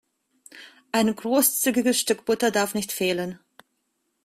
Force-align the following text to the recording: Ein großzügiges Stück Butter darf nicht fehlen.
Ein 0.91 1.15
großzügiges 1.15 1.99
Stück 1.99 2.25
Butter 2.25 2.49
darf 2.49 2.73
nicht 2.73 2.91
fehlen. 2.91 3.39